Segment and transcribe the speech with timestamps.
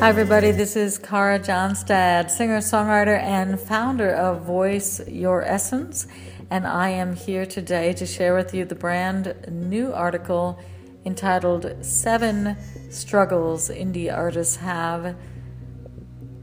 [0.00, 0.52] Hi, everybody.
[0.52, 6.06] This is Kara Johnstad, singer, songwriter, and founder of Voice Your Essence.
[6.50, 10.60] And I am here today to share with you the brand new article
[11.04, 12.56] entitled Seven
[12.90, 15.16] Struggles Indie Artists Have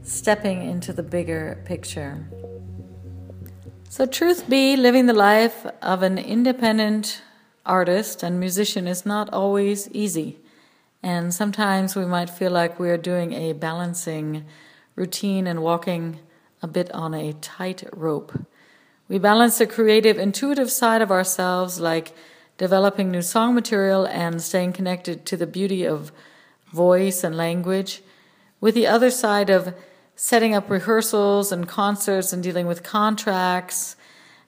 [0.02, 2.28] Stepping into the Bigger Picture.
[3.88, 7.22] So, truth be, living the life of an independent
[7.64, 10.40] artist and musician is not always easy.
[11.06, 14.44] And sometimes we might feel like we're doing a balancing
[14.96, 16.18] routine and walking
[16.60, 18.36] a bit on a tight rope.
[19.06, 22.12] We balance the creative, intuitive side of ourselves, like
[22.58, 26.10] developing new song material and staying connected to the beauty of
[26.72, 28.02] voice and language,
[28.60, 29.74] with the other side of
[30.16, 33.94] setting up rehearsals and concerts and dealing with contracts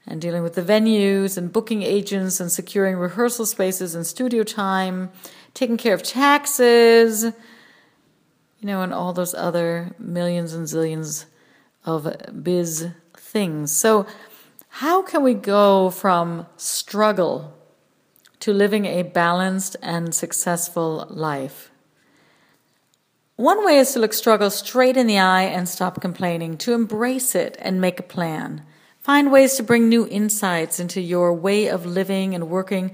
[0.08, 5.10] and dealing with the venues and booking agents and securing rehearsal spaces and studio time,
[5.54, 11.26] taking care of taxes, you know, and all those other millions and zillions
[11.84, 13.72] of biz things.
[13.72, 14.06] So,
[14.68, 17.54] how can we go from struggle
[18.40, 21.70] to living a balanced and successful life?
[23.36, 27.34] One way is to look struggle straight in the eye and stop complaining, to embrace
[27.34, 28.64] it and make a plan.
[29.00, 32.90] Find ways to bring new insights into your way of living and working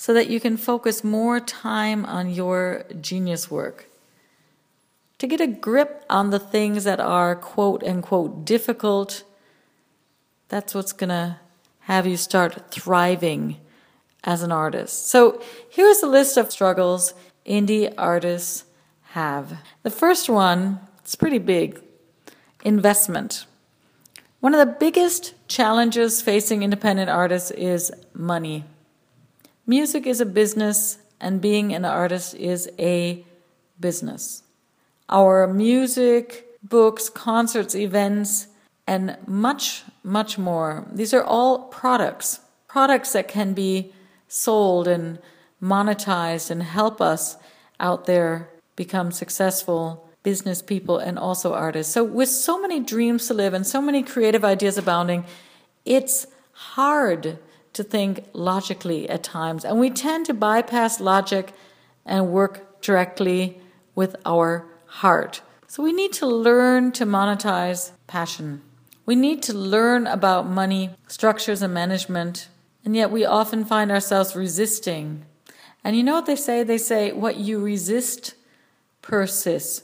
[0.00, 3.88] so that you can focus more time on your genius work.
[5.18, 9.24] To get a grip on the things that are quote unquote difficult,
[10.48, 11.40] that's what's going to
[11.80, 13.56] have you start thriving
[14.22, 15.08] as an artist.
[15.08, 17.12] So here's a list of struggles
[17.44, 18.66] indie artists
[19.14, 19.58] have.
[19.82, 21.82] The first one, it's pretty big
[22.64, 23.46] investment.
[24.38, 28.64] One of the biggest challenges facing independent artists is money.
[29.68, 33.22] Music is a business, and being an artist is a
[33.78, 34.42] business.
[35.10, 38.46] Our music, books, concerts, events,
[38.86, 40.86] and much, much more.
[40.90, 43.92] These are all products, products that can be
[44.26, 45.18] sold and
[45.62, 47.36] monetized and help us
[47.78, 51.92] out there become successful business people and also artists.
[51.92, 55.26] So, with so many dreams to live and so many creative ideas abounding,
[55.84, 57.38] it's hard
[57.72, 59.64] to think logically at times.
[59.64, 61.52] And we tend to bypass logic
[62.04, 63.60] and work directly
[63.94, 65.42] with our heart.
[65.66, 68.62] So, we need to learn to monetize passion.
[69.04, 72.48] We need to learn about money, structures, and management.
[72.84, 75.26] And yet, we often find ourselves resisting.
[75.84, 76.62] And you know what they say?
[76.62, 78.34] They say, what you resist
[79.02, 79.82] persists.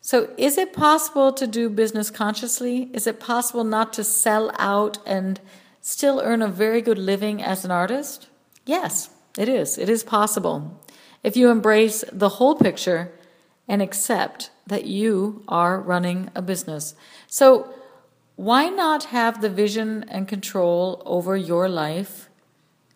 [0.00, 2.90] So, is it possible to do business consciously?
[2.92, 5.40] Is it possible not to sell out and
[5.86, 8.26] still earn a very good living as an artist?
[8.64, 9.08] Yes,
[9.38, 9.78] it is.
[9.78, 10.82] It is possible.
[11.22, 13.12] If you embrace the whole picture
[13.68, 16.96] and accept that you are running a business.
[17.28, 17.72] So,
[18.34, 22.28] why not have the vision and control over your life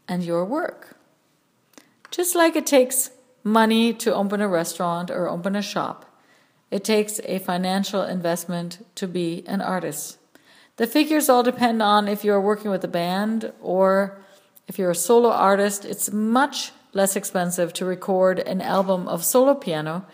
[0.08, 0.96] and your work?
[2.10, 3.12] Just like it takes
[3.44, 6.06] money to open a restaurant or open a shop.
[6.72, 10.19] It takes a financial investment to be an artist.
[10.80, 14.18] The figures all depend on if you're working with a band or
[14.66, 15.84] if you're a solo artist.
[15.84, 20.06] It's much less expensive to record an album of solo piano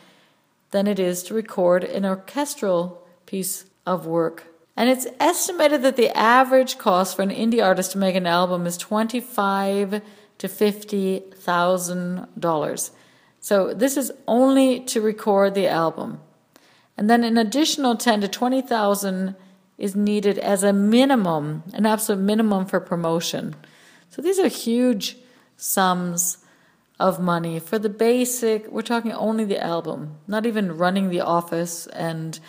[0.72, 4.48] than it is to record an orchestral piece of work.
[4.76, 8.66] And it's estimated that the average cost for an indie artist to make an album
[8.66, 10.02] is twenty-five
[10.38, 12.90] to fifty thousand dollars.
[13.38, 16.18] So this is only to record the album.
[16.96, 19.36] And then an additional 10 to 20,000
[19.78, 23.54] is needed as a minimum, an absolute minimum for promotion.
[24.10, 25.16] So these are huge
[25.56, 26.38] sums
[26.98, 31.86] of money for the basic, we're talking only the album, not even running the office
[31.88, 32.40] and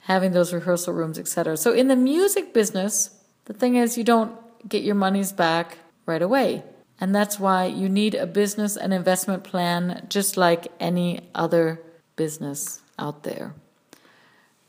[0.00, 1.56] having those rehearsal rooms, etc.
[1.56, 4.36] So in the music business, the thing is you don't
[4.68, 6.62] get your monies back right away.
[7.00, 11.80] And that's why you need a business and investment plan just like any other
[12.16, 13.54] business out there.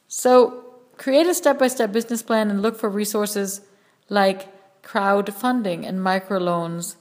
[0.08, 0.65] So,
[0.98, 3.62] create a step by step business plan and look for resources
[4.10, 6.96] like crowdfunding and microloans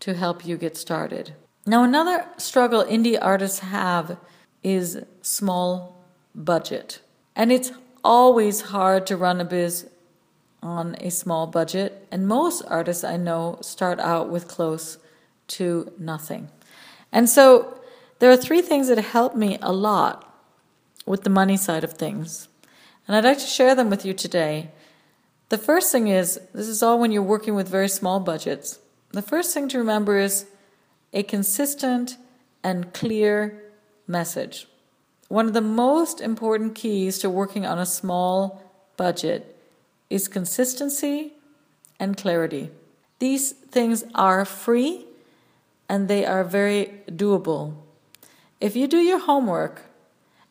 [0.00, 1.34] to help you get started.
[1.66, 4.18] Now, another struggle indie artists have
[4.62, 6.04] is small
[6.34, 7.00] budget.
[7.34, 7.72] And it's
[8.04, 9.88] always hard to run a biz
[10.62, 14.98] on a small budget, and most artists I know start out with close
[15.48, 16.48] to nothing.
[17.12, 17.78] And so
[18.18, 20.34] there are three things that help me a lot
[21.04, 22.48] with the money side of things.
[23.06, 24.70] And I'd like to share them with you today.
[25.48, 28.80] The first thing is this is all when you're working with very small budgets.
[29.10, 30.46] The first thing to remember is
[31.12, 32.16] a consistent
[32.64, 33.62] and clear
[34.06, 34.66] message.
[35.28, 38.62] one of the most important keys to working on a small
[38.96, 39.56] budget
[40.08, 41.32] is consistency
[41.98, 42.70] and clarity.
[43.18, 45.06] These things are free
[45.88, 47.74] and they are very doable.
[48.60, 49.82] If you do your homework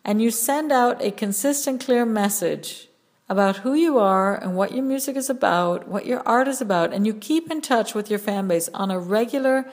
[0.05, 2.87] and you send out a consistent, clear message
[3.27, 6.93] about who you are and what your music is about, what your art is about,
[6.93, 9.65] and you keep in touch with your fan base on a regular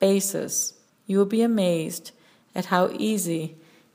[0.00, 0.74] basis,
[1.06, 2.10] you will be amazed
[2.52, 3.54] at how easy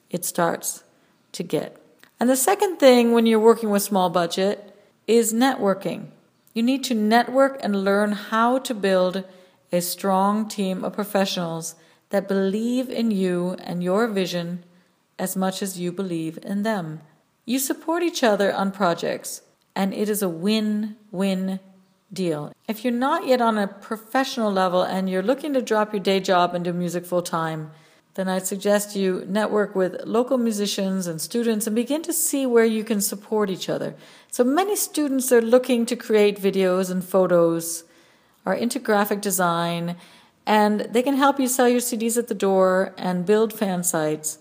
[0.10, 0.86] it starts
[1.34, 1.76] to get.
[2.22, 4.74] And the second thing when you're working with small budget
[5.08, 6.06] is networking.
[6.54, 9.26] You need to network and learn how to build
[9.74, 11.76] a strong team of professionals
[12.12, 14.64] that believe in you and your vision
[15.22, 17.00] as much as you believe in them.
[17.46, 19.44] You support each other on projects,
[19.76, 21.60] and it is a win win
[22.12, 22.52] deal.
[22.68, 26.20] If you're not yet on a professional level and you're looking to drop your day
[26.20, 27.72] job and do music full time,
[28.16, 32.66] then I'd suggest you network with local musicians and students and begin to see where
[32.66, 33.96] you can support each other.
[34.30, 37.86] So many students are looking to create videos and photos,
[38.46, 39.96] are into graphic design,
[40.46, 44.40] and they can help you sell your CDs at the door and build fan sites.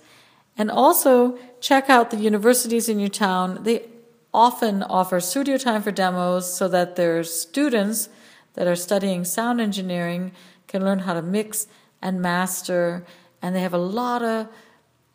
[0.61, 3.61] And also check out the universities in your town.
[3.63, 3.89] They
[4.35, 8.11] often offer studio time for demos so that their students
[8.53, 10.33] that are studying sound engineering
[10.69, 11.67] can learn how to mix
[12.03, 13.07] and master.
[13.41, 14.49] And they have a lot of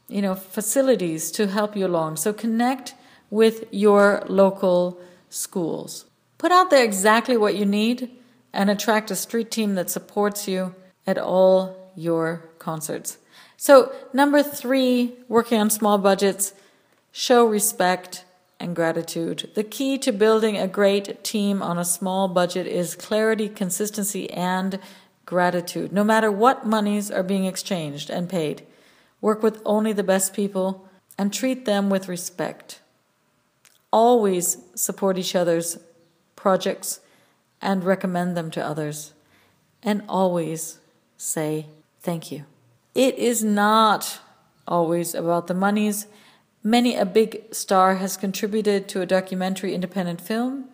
[0.08, 2.16] you know facilities to help you along.
[2.16, 2.96] So connect
[3.30, 5.00] with your local
[5.30, 6.06] schools.
[6.40, 8.10] Put out there exactly what you need
[8.52, 10.74] and attract a street team that supports you
[11.06, 13.20] at all your concerts
[13.58, 16.54] so number 3 working on small budgets
[17.12, 18.26] show respect
[18.60, 19.50] and gratitude.
[19.54, 24.80] The key to building a great team on a small budget is clarity, consistency, and
[25.26, 28.64] gratitude, no matter what monies are being exchanged and paid.
[29.22, 30.88] Work with only the best people
[31.18, 32.80] and treat them with respect.
[33.92, 35.78] Always support each other's
[36.36, 37.00] projects
[37.62, 39.14] and recommend them to others.
[39.82, 40.80] And always
[41.18, 41.68] say
[42.02, 42.46] thank you.
[42.96, 44.22] It is not
[44.66, 46.08] always about the monies.
[46.64, 50.70] Many a big star has contributed to a documentary independent film,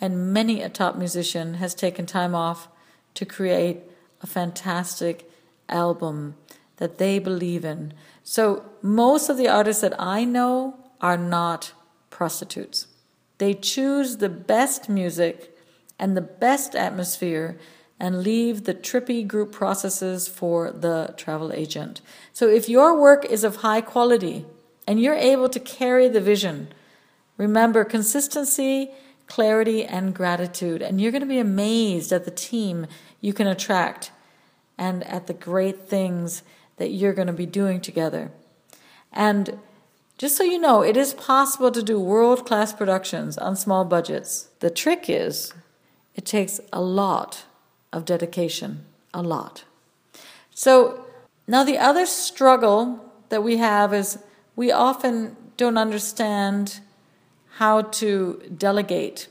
[0.00, 2.68] and many a top musician has taken time off
[3.14, 3.82] to create
[4.20, 5.30] a fantastic
[5.68, 6.34] album
[6.78, 7.94] that they believe in.
[8.24, 11.72] So, most of the artists that I know are not
[12.10, 12.88] prostitutes.
[13.38, 15.56] They choose the best music
[15.98, 17.58] and the best atmosphere
[18.00, 22.00] and leave the trippy group processes for the travel agent.
[22.32, 24.46] So, if your work is of high quality
[24.86, 26.72] and you're able to carry the vision,
[27.36, 28.90] remember consistency,
[29.26, 30.82] clarity, and gratitude.
[30.82, 32.86] And you're going to be amazed at the team
[33.20, 34.10] you can attract
[34.78, 36.42] and at the great things
[36.78, 38.32] that you're going to be doing together.
[39.12, 39.58] And
[40.16, 44.48] just so you know, it is possible to do world class productions on small budgets.
[44.60, 45.52] The trick is,
[46.14, 47.44] it takes a lot
[47.92, 49.64] of dedication, a lot.
[50.54, 51.04] So,
[51.46, 54.18] now the other struggle that we have is
[54.54, 56.80] we often don't understand
[57.58, 59.28] how to delegate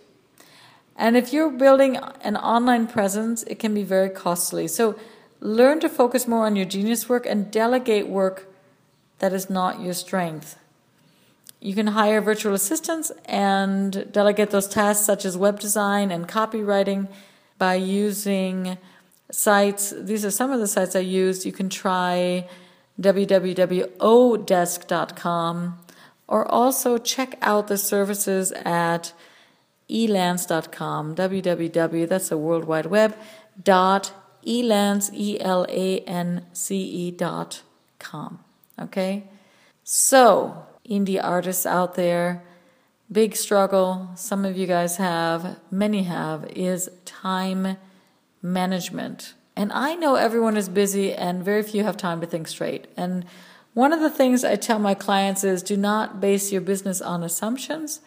[1.00, 4.68] and if you're building an online presence, it can be very costly.
[4.68, 5.00] So
[5.40, 8.48] learn to focus more on your genius work and delegate work
[9.20, 10.60] that is not your strength.
[11.62, 17.08] You can hire virtual assistants and delegate those tasks such as web design and copywriting
[17.60, 18.80] by using
[19.32, 19.94] sites.
[19.96, 21.46] These are some of the sites I used.
[21.46, 22.50] You can try
[23.00, 25.80] www.odesk.com
[26.28, 29.14] or also check out the services at
[29.90, 33.18] elance.com, www, that's the World Wide Web,
[33.62, 34.14] dot
[34.46, 37.62] elance, E-L-A-N-C-E dot
[37.98, 38.40] com.
[38.80, 39.24] Okay?
[39.84, 42.44] So, indie artists out there,
[43.12, 47.78] big struggle some of you guys have, many have, is time
[48.42, 49.34] management.
[49.56, 52.88] And I know everyone is busy and very few have time to think straight.
[52.96, 53.26] And
[53.74, 57.24] one of the things I tell my clients is do not base your business on
[57.24, 58.02] assumptions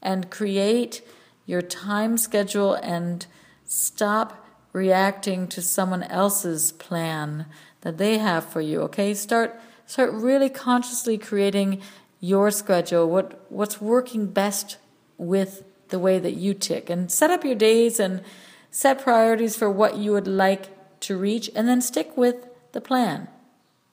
[0.00, 1.02] and create
[1.46, 3.26] your time schedule and
[3.64, 7.46] stop reacting to someone else's plan
[7.82, 11.80] that they have for you okay start start really consciously creating
[12.22, 14.78] your schedule what what's working best
[15.18, 18.22] with the way that you tick and set up your days and
[18.70, 23.28] set priorities for what you would like to reach and then stick with the plan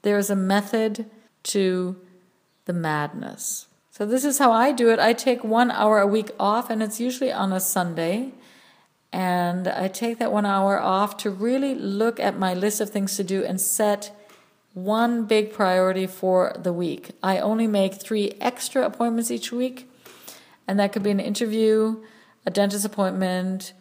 [0.03, 1.09] there is a method
[1.43, 1.97] to
[2.65, 3.67] the madness
[3.99, 4.97] so this is how I do it.
[4.97, 8.31] I take one hour a week off, and it's usually on a Sunday.
[9.11, 13.17] And I take that one hour off to really look at my list of things
[13.17, 14.17] to do and set
[14.73, 17.11] one big priority for the week.
[17.23, 19.89] I only make three extra appointments each week,
[20.67, 22.03] and that could be an interview,
[22.45, 23.73] a dentist appointment,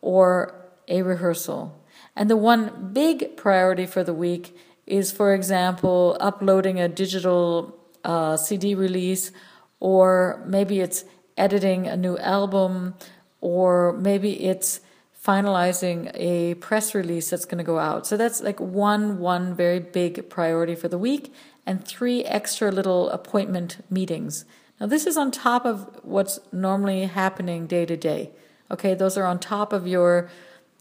[0.00, 0.54] or
[0.88, 1.80] a rehearsal.
[2.16, 8.36] And the one big priority for the week is, for example, uploading a digital uh,
[8.36, 9.32] CD release,
[9.80, 11.04] or maybe it's
[11.36, 12.94] editing a new album,
[13.40, 14.80] or maybe it's
[15.24, 18.06] finalizing a press release that's going to go out.
[18.06, 21.32] So that's like one one very big priority for the week
[21.64, 24.44] and three extra little appointment meetings.
[24.78, 28.32] Now this is on top of what's normally happening day to day.
[28.70, 30.28] Okay, those are on top of your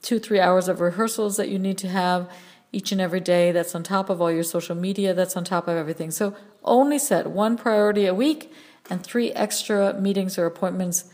[0.02, 2.30] 2-3 hours of rehearsals that you need to have
[2.74, 3.52] each and every day.
[3.52, 6.12] That's on top of all your social media, that's on top of everything.
[6.12, 6.36] So
[6.66, 8.52] only set one priority a week
[8.90, 11.06] and three extra meetings or appointments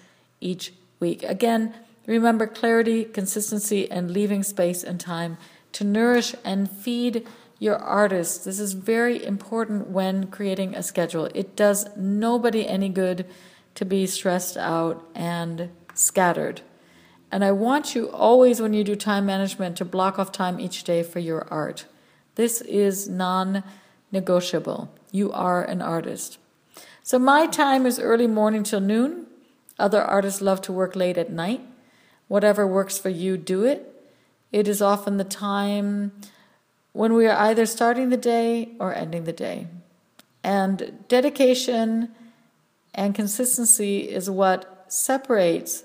[0.41, 1.21] each week.
[1.23, 1.75] Again,
[2.09, 5.37] Remember clarity, consistency, and leaving space and time
[5.73, 7.27] to nourish and feed
[7.59, 8.43] your artists.
[8.43, 11.25] This is very important when creating a schedule.
[11.35, 13.27] It does nobody any good
[13.75, 16.61] to be stressed out and scattered.
[17.31, 20.83] And I want you always, when you do time management, to block off time each
[20.83, 21.85] day for your art.
[22.33, 23.61] This is non
[24.11, 24.91] negotiable.
[25.11, 26.39] You are an artist.
[27.03, 29.27] So my time is early morning till noon.
[29.77, 31.61] Other artists love to work late at night.
[32.29, 33.93] Whatever works for you, do it.
[34.53, 36.13] It is often the time
[36.93, 39.67] when we are either starting the day or ending the day.
[40.43, 42.11] And dedication
[42.93, 45.83] and consistency is what separates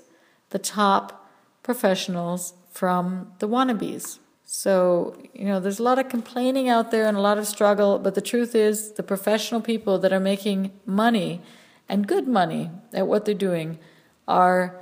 [0.51, 1.29] the top
[1.63, 4.19] professionals from the wannabes.
[4.43, 7.97] So, you know, there's a lot of complaining out there and a lot of struggle,
[7.97, 11.41] but the truth is the professional people that are making money
[11.89, 13.79] and good money at what they're doing
[14.27, 14.79] are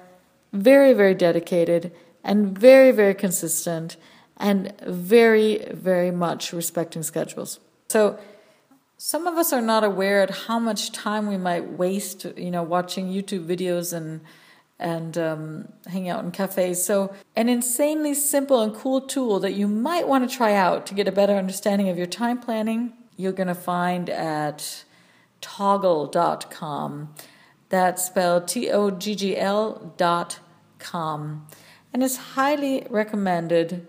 [0.53, 1.91] very, very dedicated
[2.23, 3.97] and very, very consistent
[4.37, 7.59] and very, very much respecting schedules.
[7.89, 8.17] So,
[8.97, 12.63] some of us are not aware at how much time we might waste, you know,
[12.63, 14.21] watching YouTube videos and
[14.79, 16.83] and um, hanging out in cafes.
[16.83, 20.93] So, an insanely simple and cool tool that you might want to try out to
[20.93, 24.83] get a better understanding of your time planning, you're going to find at
[25.41, 27.13] toggl.com.
[27.69, 30.39] That's spelled T O G G L dot
[30.83, 31.47] com.
[31.91, 33.87] And it's highly recommended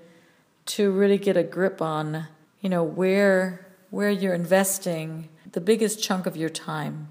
[0.67, 2.29] to really get a grip on,
[2.61, 7.09] you know, where where you're investing the biggest chunk of your time.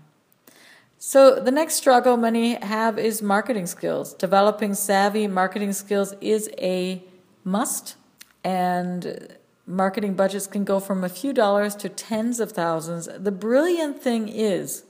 [0.97, 4.13] So the next struggle many have is marketing skills.
[4.13, 7.03] Developing savvy marketing skills is a
[7.43, 7.95] must
[8.43, 13.07] and marketing budgets can go from a few dollars to tens of thousands.
[13.17, 14.83] The brilliant thing is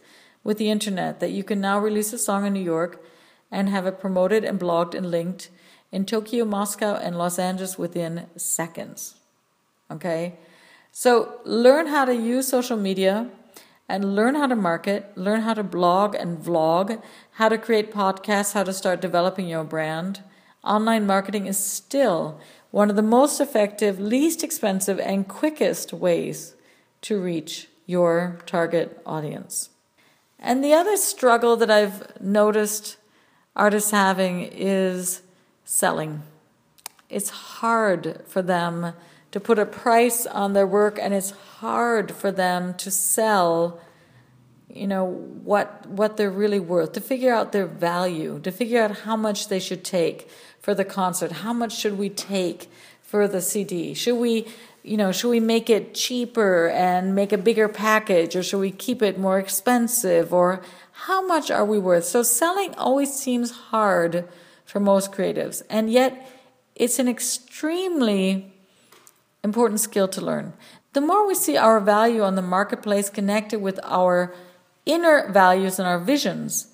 [0.44, 3.04] with the internet that you can now release a song in New York
[3.54, 5.50] and have it promoted and blogged and linked
[5.92, 9.16] in Tokyo, Moscow, and Los Angeles within seconds.
[9.92, 10.34] Okay?
[10.92, 13.30] So learn how to use social media
[13.88, 17.02] and learn how to market, learn how to blog and vlog,
[17.34, 20.22] how to create podcasts, how to start developing your brand.
[20.64, 22.40] Online marketing is still
[22.72, 26.56] one of the most effective, least expensive, and quickest ways
[27.02, 29.70] to reach your target audience.
[30.40, 32.98] And the other struggle that I've noticed
[33.56, 35.22] artists having is
[35.66, 36.24] selling.
[37.10, 38.94] It's hard for them
[39.32, 43.80] to put a price on their work and it's hard for them to sell
[44.70, 49.00] you know what what they're really worth to figure out their value to figure out
[49.00, 50.30] how much they should take
[50.60, 52.70] for the concert how much should we take
[53.02, 54.48] for the cd should we
[54.84, 58.72] you know should we make it cheaper and make a bigger package or should we
[58.72, 60.62] keep it more expensive or
[61.08, 62.06] how much are we worth?
[62.06, 64.28] So selling always seems hard
[64.66, 66.30] for most creatives, and yet
[66.76, 68.54] it's an extremely
[69.44, 70.54] important skill to learn.
[70.94, 74.34] The more we see our value on the marketplace connected with our
[74.86, 76.68] inner values and our visions,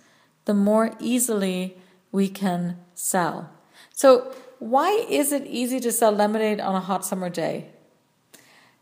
[0.45, 1.77] the more easily
[2.11, 3.49] we can sell.
[3.93, 7.69] So, why is it easy to sell lemonade on a hot summer day?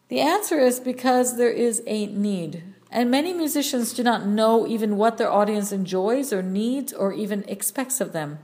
[0.09, 2.63] The answer is because there is a need.
[2.89, 7.43] And many musicians do not know even what their audience enjoys or needs or even
[7.47, 8.39] expects of them.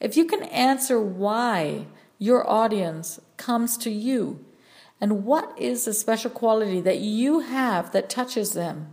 [0.00, 1.86] If you can answer why
[2.18, 4.44] your audience comes to you
[5.00, 8.88] and what is the special quality that you have that touches them,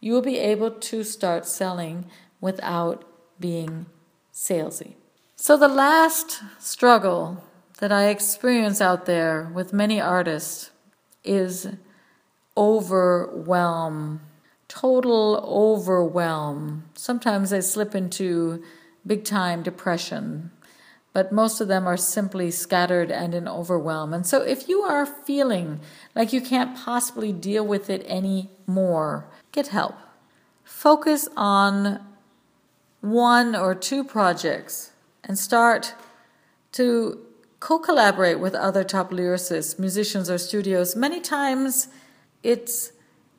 [0.00, 2.06] you will be able to start selling
[2.40, 3.04] without
[3.40, 3.86] being
[4.32, 4.94] salesy.
[5.36, 7.42] So, the last struggle
[7.78, 10.70] that I experience out there with many artists
[11.28, 11.68] is
[12.56, 14.20] overwhelm,
[14.66, 16.84] total overwhelm.
[16.94, 18.62] Sometimes I slip into
[19.06, 20.50] big time depression.
[21.12, 24.14] but most of them are simply scattered and in overwhelm.
[24.14, 25.80] And so if you are feeling
[26.14, 29.96] like you can't possibly deal with it anymore, get help.
[30.62, 32.06] Focus on
[33.00, 34.92] one or two projects
[35.24, 35.94] and start
[36.72, 37.26] to
[37.60, 40.94] co collaborate with other top lyricists, musicians, or studios.
[40.94, 41.88] Many times
[42.42, 42.92] it's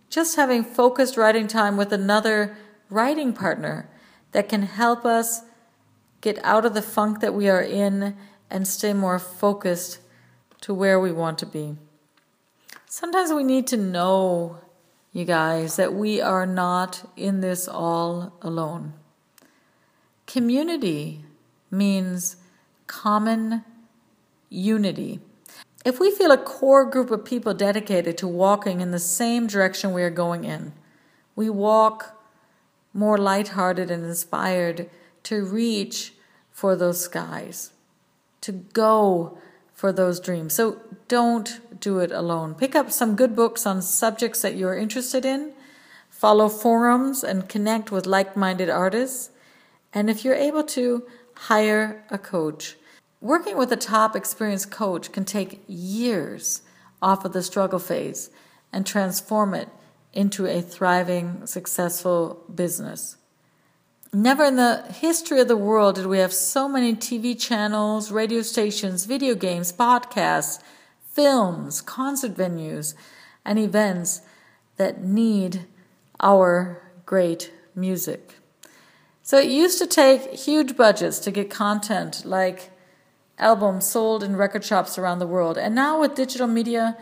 [0.09, 2.57] just having focused writing time with another
[2.89, 3.89] writing partner
[4.31, 5.41] that can help us
[6.21, 8.15] get out of the funk that we are in
[8.49, 9.99] and stay more focused
[10.61, 11.75] to where we want to be.
[12.87, 14.57] Sometimes we need to know,
[15.13, 18.93] you guys, that we are not in this all alone.
[20.25, 21.23] Community
[21.71, 22.35] means
[22.87, 23.63] common
[24.49, 25.19] unity.
[25.85, 29.93] If we feel a core group of people dedicated to walking in the same direction
[29.93, 30.73] we are going in,
[31.35, 32.21] we walk
[32.93, 34.89] more lighthearted and inspired
[35.23, 36.13] to reach
[36.51, 37.71] for those skies,
[38.41, 39.37] to go
[39.73, 40.53] for those dreams.
[40.53, 42.55] So don't do it alone.
[42.55, 45.53] Pick up some good books on subjects that you're interested in,
[46.09, 49.29] follow forums and connect with like minded artists.
[49.93, 52.75] And if you're able to, hire a coach.
[53.21, 56.61] Working with a top experienced coach can take years
[57.01, 58.29] off of the struggle phase
[58.71, 59.67] and transform it
[60.13, 63.17] into a thriving, successful business.
[64.13, 68.41] Never in the history of the world did we have so many TV channels, radio
[68.41, 70.61] stations, video games, podcasts,
[71.11, 72.95] films, concert venues,
[73.43, 74.21] and events
[74.77, 75.65] that need
[76.21, 78.35] our great music.
[79.21, 82.71] So it used to take huge budgets to get content like
[83.39, 85.57] albums sold in record shops around the world.
[85.57, 86.97] And now with digital media,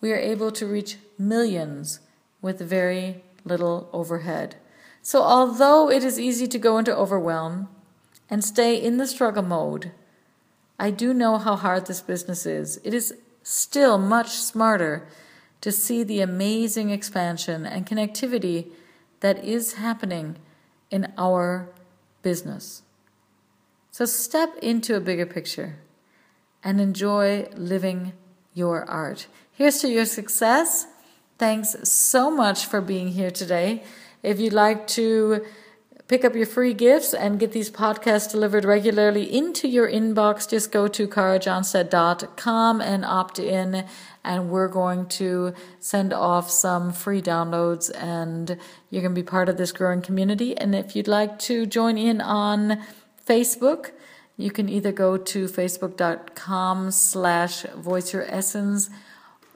[0.00, 2.00] we are able to reach millions
[2.40, 4.56] with very little overhead.
[5.02, 7.68] So, although it is easy to go into overwhelm
[8.30, 9.92] and stay in the struggle mode,
[10.78, 12.80] I do know how hard this business is.
[12.84, 15.06] It is still much smarter
[15.60, 18.70] to see the amazing expansion and connectivity
[19.20, 20.36] that is happening
[20.90, 21.68] in our
[22.22, 22.82] business.
[23.92, 25.76] So, step into a bigger picture
[26.64, 28.14] and enjoy living
[28.54, 29.26] your art.
[29.52, 30.86] Here's to your success.
[31.36, 33.82] Thanks so much for being here today.
[34.22, 35.44] If you'd like to
[36.08, 40.72] pick up your free gifts and get these podcasts delivered regularly into your inbox, just
[40.72, 43.84] go to karajohnstad.com and opt in.
[44.24, 48.56] And we're going to send off some free downloads, and
[48.88, 50.56] you're going to be part of this growing community.
[50.56, 52.80] And if you'd like to join in on
[53.26, 53.92] Facebook,
[54.36, 58.90] you can either go to facebook.com slash voice your essence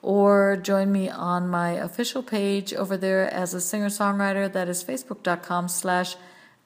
[0.03, 4.53] or join me on my official page over there as a singer-songwriter.
[4.53, 6.15] That is facebook.com slash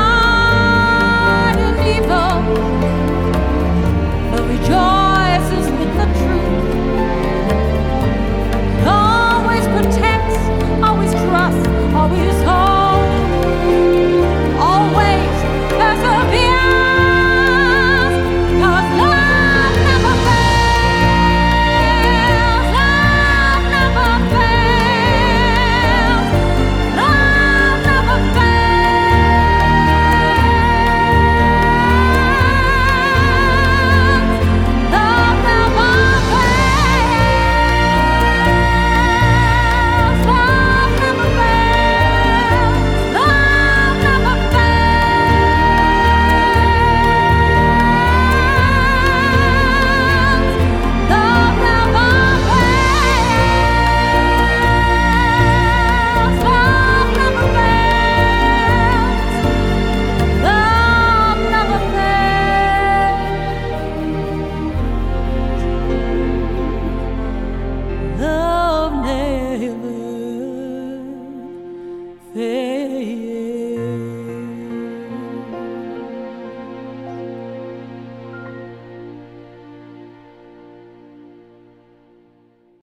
[1.58, 2.32] in evil,
[4.30, 5.01] but rejoice.